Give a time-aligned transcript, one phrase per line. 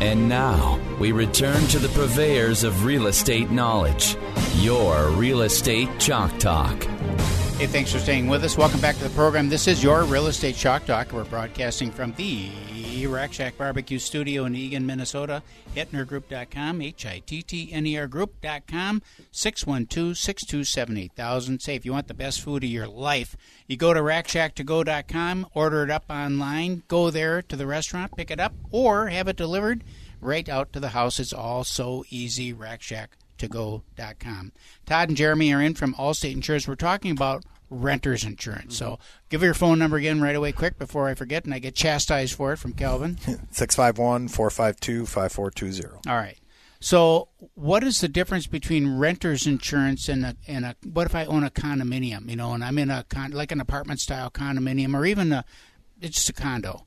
[0.00, 4.16] And now we return to the purveyors of real estate knowledge.
[4.56, 6.89] Your Real Estate Chalk Talk.
[7.60, 8.56] Hey, thanks for staying with us.
[8.56, 9.50] Welcome back to the program.
[9.50, 11.12] This is your Real Estate Chalk Talk.
[11.12, 12.48] We're broadcasting from the
[13.06, 15.42] Rack Shack Barbecue Studio in Eagan, Minnesota.
[15.76, 21.60] HittnerGroup.com, H-I-T-T-N-E-R Group.com, 612-627-8000.
[21.60, 23.36] Say, if you want the best food of your life,
[23.66, 28.40] you go to RackShackToGo.com, order it up online, go there to the restaurant, pick it
[28.40, 29.84] up, or have it delivered
[30.22, 31.20] right out to the house.
[31.20, 32.54] It's all so easy,
[33.48, 34.52] RackShackToGo.com.
[34.86, 36.68] Todd and Jeremy are in from Allstate Insurance.
[36.68, 38.76] We're talking about renter's insurance.
[38.76, 41.74] So give your phone number again right away, quick, before I forget, and I get
[41.74, 43.18] chastised for it from Calvin.
[43.50, 46.10] 651 452 5420.
[46.10, 46.38] All right.
[46.82, 51.26] So, what is the difference between renter's insurance and a, and a what if I
[51.26, 54.94] own a condominium, you know, and I'm in a con, like an apartment style condominium
[54.94, 55.44] or even a
[56.00, 56.86] it's just a condo.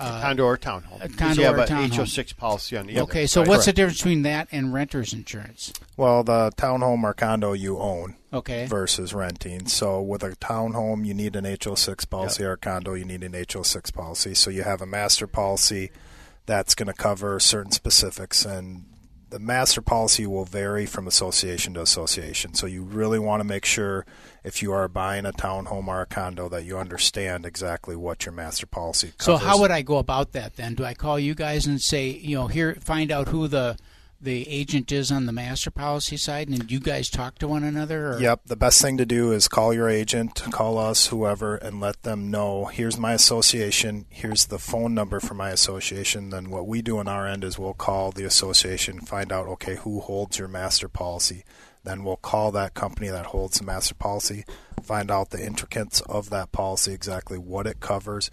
[0.00, 1.02] Uh, condo or townhome.
[1.04, 1.90] A condo you have or a townhome.
[1.90, 3.02] HO6 policy on the other.
[3.02, 3.48] Okay, so Right.
[3.48, 5.72] what's the difference between that and renter's insurance?
[5.96, 8.66] Well, the townhome or condo you own Okay.
[8.66, 9.66] versus renting.
[9.66, 13.34] So with a townhome, you need an HO6 policy, or a condo, you need an
[13.34, 14.34] HO6 policy.
[14.34, 15.90] So you have a master policy
[16.46, 18.84] that's going to cover certain specifics, and
[19.30, 22.54] the master policy will vary from association to association.
[22.54, 24.06] So you really want to make sure
[24.42, 28.32] if you are buying a townhome or a condo that you understand exactly what your
[28.32, 29.24] master policy covers.
[29.24, 30.74] So how would I go about that then?
[30.74, 33.76] Do I call you guys and say, you know, here find out who the
[34.20, 38.14] the agent is on the master policy side, and you guys talk to one another?
[38.14, 38.20] Or?
[38.20, 38.42] Yep.
[38.46, 42.30] The best thing to do is call your agent, call us, whoever, and let them
[42.30, 46.30] know here's my association, here's the phone number for my association.
[46.30, 49.76] Then what we do on our end is we'll call the association, find out, okay,
[49.76, 51.44] who holds your master policy.
[51.84, 54.44] Then we'll call that company that holds the master policy,
[54.82, 58.30] find out the intricacies of that policy, exactly what it covers.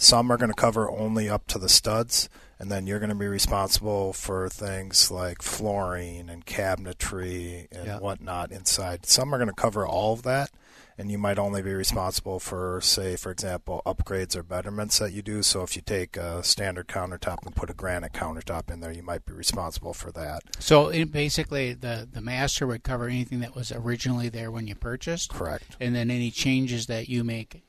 [0.00, 2.28] Some are going to cover only up to the studs,
[2.58, 7.98] and then you're going to be responsible for things like flooring and cabinetry and Yeah.
[7.98, 9.06] whatnot inside.
[9.06, 10.50] Some are going to cover all of that,
[10.96, 15.20] and you might only be responsible for, say, for example, upgrades or betterments that you
[15.22, 15.42] do.
[15.42, 19.02] So if you take a standard countertop and put a granite countertop in there, you
[19.02, 20.42] might be responsible for that.
[20.60, 25.30] So basically, the the master would cover anything that was originally there when you purchased,
[25.30, 25.76] Correct.
[25.80, 27.64] and then any changes that you make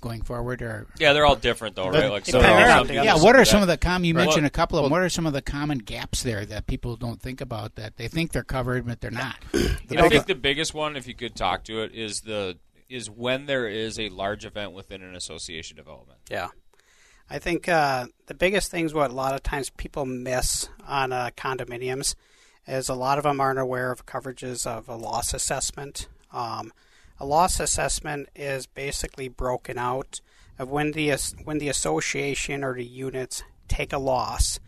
[0.00, 2.10] going forward, or Yeah, they're all different though, right?
[2.10, 3.16] Like some, some yeah.
[3.16, 4.04] What are some of the common?
[4.04, 4.24] You Right.
[4.24, 4.90] mentioned Well- a couple of them.
[4.92, 8.08] What are some of the common gaps there that people don't think about that they
[8.08, 9.36] think they're covered but they're not?
[9.52, 12.58] You know, I think the biggest one, if you could talk to it, is the
[12.88, 16.18] is when there is a large event within an association development.
[16.30, 16.48] Yeah.
[17.28, 21.30] I think uh, the biggest things what a lot of times people miss on uh,
[21.36, 22.16] condominiums
[22.66, 26.08] is a lot of them aren't aware of coverages of a loss assessment.
[26.32, 26.72] Um,
[27.20, 30.20] a loss assessment is basically broken out
[30.58, 31.10] of when the
[31.44, 34.58] when the association or the units take a loss.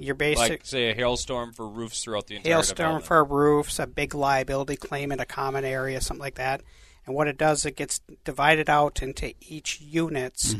[0.00, 3.86] You're basic Like say a hailstorm for roofs throughout the entire hailstorm for roofs, a
[3.86, 6.62] big liability claim in a common area, something like that.
[7.04, 10.54] And what it does, it gets divided out into each units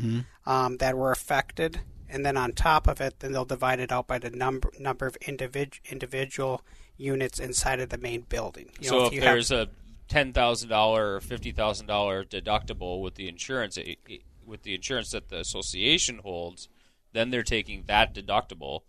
[0.47, 4.07] um, that were affected, and then on top of it, then they'll divide it out
[4.09, 6.63] by the number number of individ- individual
[6.97, 8.71] units inside of the main building.
[8.81, 9.69] You know, so if, you have- there's a
[10.09, 14.75] ten thousand dollar or fifty thousand dollar deductible with the insurance it- it- with the
[14.75, 16.69] insurance that the association holds,
[17.13, 18.81] then they're taking that deductible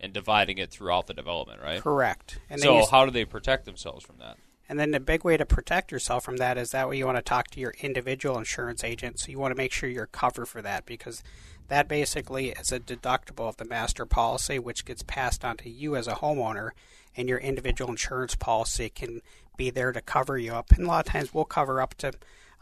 [0.00, 1.80] and dividing it throughout the development, right?
[1.80, 2.38] correct.
[2.48, 4.38] And so you, how do they protect themselves from that?
[4.68, 7.18] And then the big way to protect yourself from that is that way you want
[7.18, 9.20] to talk to your individual insurance agent.
[9.20, 11.22] So you want to make sure you're covered for that because
[11.68, 15.94] that basically is a deductible of the master policy, which gets passed on to you
[15.94, 16.70] as a homeowner,
[17.16, 19.20] and your individual insurance policy can
[19.56, 20.70] be there to cover you up.
[20.72, 22.12] And a lot of times we'll cover up to,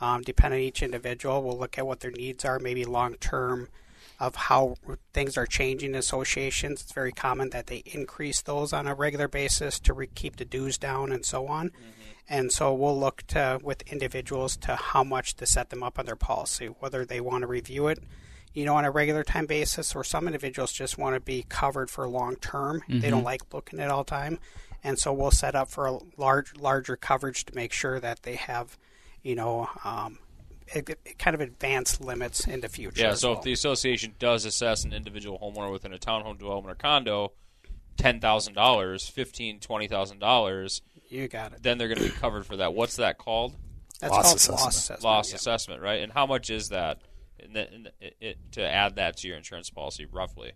[0.01, 3.69] um, depending on each individual, we'll look at what their needs are, maybe long term
[4.19, 4.75] of how
[5.15, 6.83] things are changing in associations.
[6.83, 10.45] It's very common that they increase those on a regular basis to re- keep the
[10.45, 11.73] dues down and so on.
[12.29, 16.07] And so we'll look to with individuals to how much to set them up on
[16.07, 17.99] their policy, whether they want to review it,
[18.53, 21.91] you know, on a regular time basis, or some individuals just want to be covered
[21.91, 22.83] for long term.
[22.89, 24.39] They don't like looking at all time,
[24.83, 28.37] and so we'll set up for a large larger coverage to make sure that they
[28.37, 28.77] have,
[29.23, 30.19] you know, um,
[30.69, 33.03] it, it kind of advanced limits in the future.
[33.03, 33.39] Yeah, so well.
[33.39, 37.33] if the association does assess an individual homeowner within a townhome development or condo
[37.97, 41.63] ten thousand dollars, fifteen, twenty thousand dollars, you got it.
[41.63, 42.75] then they're going to be covered for that.
[42.75, 43.55] What's that called?
[44.01, 44.61] That's Loss called assessment.
[44.61, 45.05] loss assessment.
[45.05, 45.37] Loss yeah.
[45.37, 46.01] assessment, right?
[46.03, 46.99] And how much is that?
[47.45, 50.53] In the, in the, it, it, to add that to your insurance policy, roughly.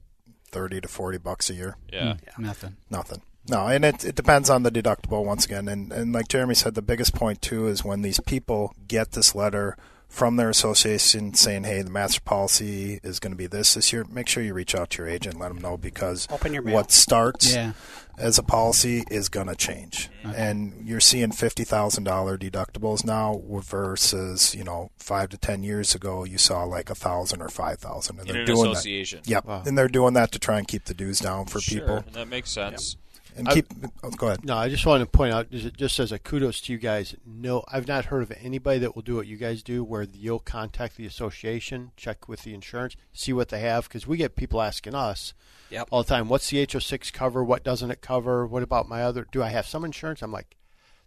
[0.51, 1.77] Thirty to forty bucks a year.
[1.91, 1.97] Hmm.
[1.97, 2.17] Yeah.
[2.39, 2.77] Nothing.
[2.91, 3.23] Nothing.
[3.49, 5.69] No, and it it depends on the deductible once again.
[5.69, 9.35] And and like Jeremy said, the biggest point too is when these people get this
[9.35, 9.77] letter
[10.15, 14.05] from their association saying, "Hey, the master policy is going to be this this year."
[14.09, 16.93] Make sure you reach out to your agent, let them know because Open your what
[16.93, 17.73] starts Yeah.
[18.17, 23.43] as a policy is going to change, and you're seeing fifty thousand dollar deductibles now
[23.85, 27.79] versus you know five to ten years ago you saw like a thousand or five
[27.81, 29.21] thousand, and In they're an doing association.
[29.25, 29.31] that.
[29.31, 31.97] Yep, and they're doing that to try and keep the dues down for Sure, people
[32.07, 32.97] and that makes sense.
[33.37, 33.67] And I- keep.
[34.03, 34.45] Oh, go ahead.
[34.45, 37.15] No, I just want to point out, just- just as a kudos to you guys.
[37.27, 40.39] No, I've not heard of anybody that will do what you guys do, where you'll
[40.39, 44.61] contact the association, check with the insurance, see what they have, because we get people
[44.63, 45.35] asking us
[45.71, 45.89] Yep.
[45.91, 47.43] all the time, "What's the HO6 cover?
[47.43, 48.47] What doesn't it cover?
[48.47, 49.27] What about my other?
[49.33, 50.57] Do I have some insurance?" I'm like,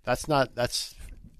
[0.03, 0.55] "That's not.
[0.55, 0.95] That's."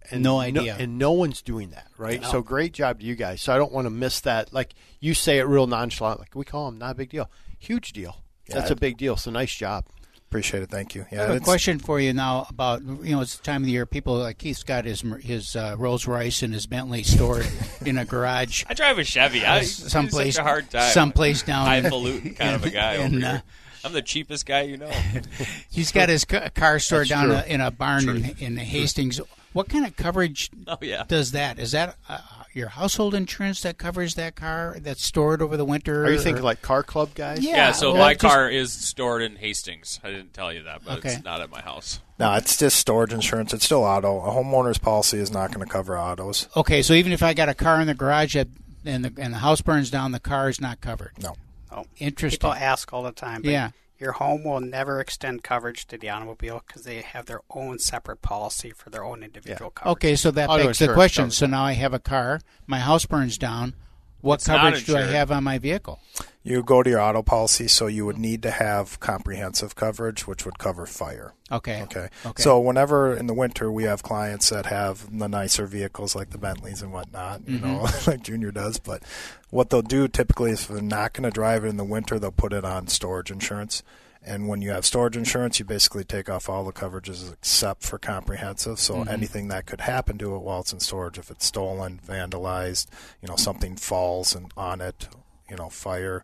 [0.09, 0.77] And No idea.
[0.79, 2.21] and no one's doing that, right?
[2.21, 2.31] No.
[2.31, 3.41] So great job to you guys.
[3.41, 4.53] So I don't want to miss that.
[4.53, 7.29] Like you say it real nonchalant, like we call them, not a big deal,
[7.59, 8.23] huge deal.
[8.47, 8.73] That's Yeah.
[8.73, 9.17] a big deal.
[9.17, 9.83] So nice job.
[10.29, 10.69] Appreciate it.
[10.69, 11.03] Thank you.
[11.11, 13.65] I Yeah, have a question for you now about you know it's the time of
[13.65, 13.85] the year.
[13.85, 17.47] People like Keith's got his his uh, Rolls Royce and his Bentley stored
[17.85, 19.45] in a garage I drive a Chevy.
[19.45, 20.91] I someplace such a hard time.
[20.91, 23.43] someplace down highfalutin kind of a guy in, over uh, here.
[23.85, 24.91] I'm the cheapest guy you know.
[25.71, 29.21] He's got his car stored That's down a, in a barn in, in Hastings.
[29.53, 31.05] What kind of coverage Oh yeah.
[31.07, 31.57] does that?
[31.57, 32.17] Is that uh,
[32.57, 36.03] your household insurance that covers that car that's stored over the winter?
[36.05, 37.39] Are you thinking or- like car club guys?
[37.39, 37.55] Yeah.
[37.55, 39.99] Yeah, so well, my just- car is stored in Hastings.
[40.03, 41.13] I didn't tell you that, but Okay.
[41.13, 41.99] it's not at my house.
[42.19, 43.53] No, it's just storage insurance.
[43.53, 44.19] It's still auto.
[44.21, 46.47] A homeowner's policy is not going to cover autos.
[46.57, 48.47] Okay, so even if I got a car in the garage that,
[48.85, 51.11] and the and the house burns down, the car is not covered.
[51.21, 51.35] No.
[51.71, 52.39] Oh, Interesting.
[52.39, 53.41] People ask all the time.
[53.43, 53.69] But Yeah.
[53.99, 58.21] Your home will never extend coverage to the automobile because they have their own separate
[58.21, 59.91] policy for their own individual coverage.
[59.93, 61.31] Okay, so that Auto begs the question.
[61.31, 63.73] So now I have a car, my house burns down.
[64.21, 65.99] What It's coverage do I have on my vehicle?
[66.43, 70.45] You go to your auto policy, so you would need to have comprehensive coverage, which
[70.45, 71.33] would cover fire.
[71.51, 71.81] Okay.
[71.83, 72.07] Okay.
[72.25, 72.41] Okay.
[72.41, 76.37] So whenever in the winter we have clients that have the nicer vehicles like the
[76.37, 78.09] Bentleys and whatnot, you know, Mm-hmm.
[78.11, 78.79] like Junior does.
[78.79, 79.03] But
[79.49, 82.17] what they'll do typically is if they're not going to drive it in the winter,
[82.17, 83.83] they'll put it on storage insurance.
[84.27, 87.97] And when you have storage insurance, you basically take off all the coverages except for
[87.97, 88.77] comprehensive.
[88.79, 89.09] So Mm-hmm.
[89.09, 92.87] anything that could happen to it while it's in storage, if it's stolen, vandalized,
[93.21, 95.07] you know, something falls and on it,
[95.49, 96.23] you know, fire,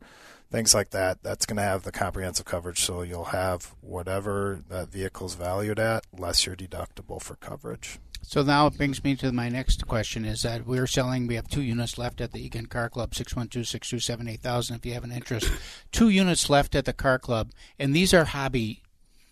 [0.51, 2.81] things like that, that's going to have the comprehensive coverage.
[2.81, 7.99] So you'll have whatever that vehicle's valued at, less your deductible for coverage.
[8.25, 11.27] So now it brings me to my next question: Is that we're selling?
[11.27, 15.11] We have two units left at the Eagan Car Club, 612-627-8000 If you have an
[15.11, 15.51] interest,
[15.91, 18.81] two units left at the car club, and these are hobby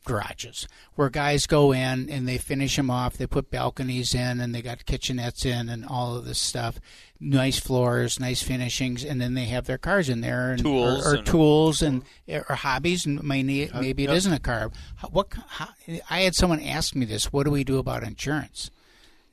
[0.03, 3.17] garages where guys go in and they finish them off.
[3.17, 6.79] They put balconies in and they got kitchenettes in and all of this stuff.
[7.19, 11.11] Nice floors, nice finishings, and then they have their cars in there and Tools or,
[11.11, 13.05] or and- tools and eh, or hobbies.
[13.05, 14.71] And maybe uh, maybe it isn't a car.
[15.11, 15.69] What how,
[16.09, 17.31] I had someone ask me this.
[17.31, 18.71] What do we do about insurance?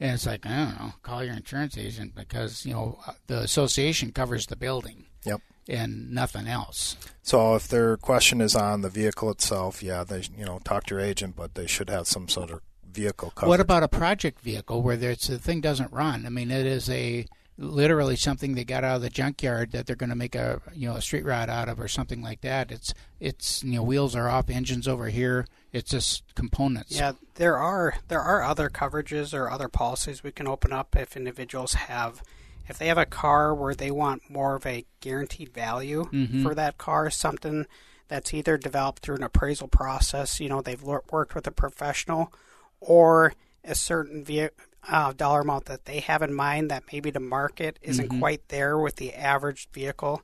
[0.00, 0.92] And it's like I don't know.
[1.02, 5.40] Call your insurance agent because you know uh, the association covers the building Yep.
[5.68, 6.96] and nothing else.
[7.22, 10.94] So if their question is on the vehicle itself, yeah, they you know talk to
[10.94, 13.48] your agent, but they should have some sort of vehicle coverage.
[13.48, 16.24] What about a project vehicle where there's, the thing doesn't run?
[16.26, 17.26] I mean, it is a
[17.58, 20.88] literally something they got out of the junkyard that they're going to make a you
[20.88, 22.70] know a street rod out of or something like that.
[22.70, 25.46] It's it's you know wheels are off, engines over here.
[25.72, 26.96] It's just components.
[26.96, 31.16] Yeah, there are there are other coverages or other policies we can open up if
[31.16, 32.22] individuals have
[32.68, 36.42] if they have a car where they want more of a guaranteed value mm-hmm.
[36.42, 37.66] for that car, something
[38.08, 42.32] that's either developed through an appraisal process, you know, they've worked with a professional,
[42.80, 43.34] or
[43.64, 44.48] a certain ve-
[44.86, 48.78] uh, dollar amount that they have in mind that maybe the market isn't quite there
[48.78, 50.22] with the average vehicle.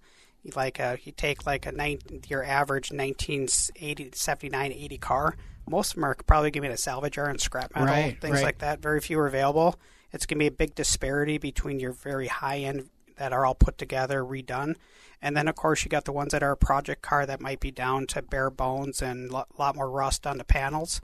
[0.55, 5.37] Like uh, you take like a nine, your average 1980, 79, 80 car.
[5.69, 7.89] Most of them are probably going to be in a salvage yard and scrap metal,
[7.89, 8.45] Right, things right.
[8.45, 8.81] like that.
[8.81, 9.77] Very few are available.
[10.13, 13.55] It's going to be a big disparity between your very high end that are all
[13.55, 14.77] put together, redone,
[15.23, 17.61] and then of course you got the ones that are a project car that might
[17.61, 21.01] be down to bare bones and a lot more rust on the panels.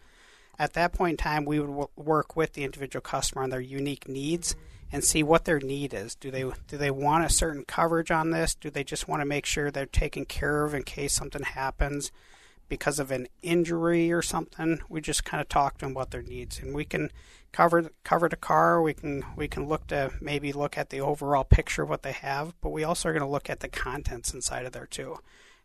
[0.60, 3.60] At that point in time, we would w- work with the individual customer on their
[3.60, 4.54] unique needs
[4.92, 6.14] and see what their need is.
[6.14, 8.54] Do they do they want a certain coverage on this?
[8.54, 12.12] Do they just want to make sure they're taken care of in case something happens?
[12.68, 16.22] because of an injury or something, we just kind of talk to them about their
[16.22, 17.10] needs, and we can
[17.50, 18.80] cover cover the car.
[18.80, 22.12] We can we can look to maybe look at the overall picture of what they
[22.12, 25.18] have, but we also are going to look at the contents inside of there too,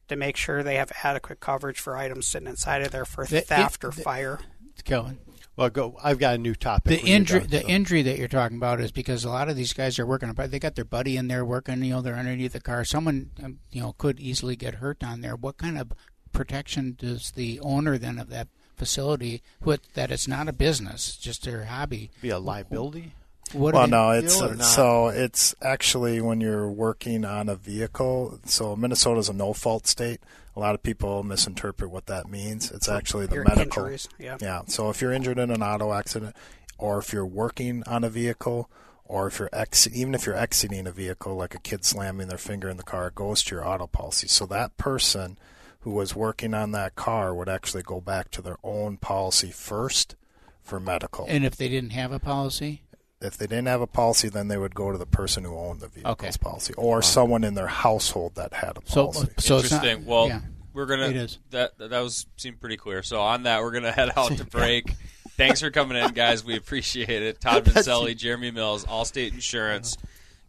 [0.07, 3.41] to make sure they have adequate coverage for items sitting inside of there for The-
[3.41, 4.39] theft it- or fire.
[4.83, 5.19] Kevin.
[5.55, 5.97] Well, go.
[6.03, 7.01] I've got a new topic.
[7.01, 7.67] The injury, done, the so.
[7.67, 10.33] injury that you're talking about is because a lot of these guys are working.
[10.33, 11.81] They got their buddy in there working.
[11.83, 12.83] You know, they're underneath the car.
[12.83, 15.35] Someone, um, you know, could easily get hurt on there.
[15.35, 15.93] What kind of
[16.33, 21.45] protection does the owner then of that facility put that it's not a business, just
[21.45, 22.11] their hobby?
[22.21, 23.13] be a liability.
[23.53, 24.61] What well, no, it's not?
[24.63, 28.39] so it's actually when you're working on a vehicle.
[28.45, 30.19] So Minnesota is a no-fault state.
[30.55, 32.71] A lot of people misinterpret what that means.
[32.71, 33.83] It's actually the Your medical.
[33.83, 34.37] injuries, yeah.
[34.41, 34.61] Yeah.
[34.67, 36.35] So if you're injured in an auto accident,
[36.77, 38.69] or if you're working on a vehicle,
[39.05, 42.37] or if you're ex- even if you're exiting a vehicle, like a kid slamming their
[42.37, 44.27] finger in the car, it goes to your auto policy.
[44.27, 45.37] So that person
[45.81, 50.15] who was working on that car would actually go back to their own policy first
[50.63, 51.25] for medical.
[51.29, 52.81] And if they didn't have a policy,
[53.21, 55.79] if they didn't have a policy, then they would go to the person who owned
[55.79, 56.31] the vehicle's Okay.
[56.41, 59.27] policy, or someone in their household that had a policy.
[59.37, 59.83] Uh, so it's not.
[59.83, 60.05] Interesting.
[60.05, 60.41] well, yeah.
[60.73, 61.39] we're gonna It is.
[61.51, 63.01] that that was seemed pretty clear.
[63.03, 64.93] So on that, we're gonna head out to break.
[65.37, 66.43] Thanks for coming in, guys.
[66.45, 67.41] We appreciate it.
[67.41, 69.97] Todd Vincelli, Jeremy Mills, Allstate Insurance.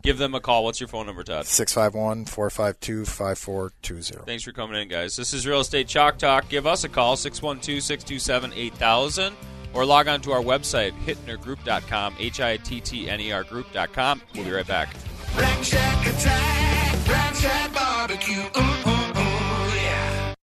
[0.03, 0.63] Give them a call.
[0.63, 1.47] What's your phone number, Todd?
[1.47, 4.25] 651 452 5420.
[4.27, 5.17] Thanks for coming in, guys.
[5.17, 6.49] This is Real Estate Chalk Talk.
[6.49, 9.35] Give us a call, 612 627 8000,
[9.77, 14.23] or log on to our website, hittnergroup.com, H I T T N E R group.com.
[14.35, 14.95] We'll be right back.